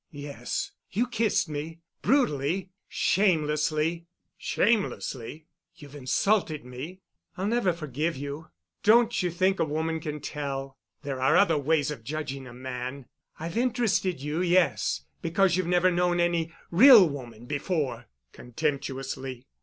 "Yes, 0.09 0.71
you 0.89 1.05
kissed 1.05 1.47
me, 1.47 1.77
brutally, 2.01 2.71
shamelessly——" 2.89 4.07
"Shamelessly?" 4.35 5.45
"You've 5.75 5.93
insulted 5.93 6.65
me. 6.65 7.01
I'll 7.37 7.45
never 7.45 7.71
forgive 7.71 8.15
you. 8.15 8.47
Don't 8.81 9.21
you 9.21 9.29
think 9.29 9.59
a 9.59 9.63
woman 9.63 9.99
can 9.99 10.19
tell? 10.19 10.79
There 11.03 11.21
are 11.21 11.37
other 11.37 11.59
ways 11.59 11.91
of 11.91 12.03
judging 12.03 12.47
a 12.47 12.51
man. 12.53 13.05
I've 13.39 13.57
interested 13.59 14.21
you, 14.23 14.41
yes, 14.41 15.05
because 15.21 15.55
you've 15.55 15.67
never 15.67 15.91
known 15.91 16.19
any 16.19 16.51
real 16.71 17.07
woman 17.07 17.45
before," 17.45 18.07
contemptuously. 18.33 19.45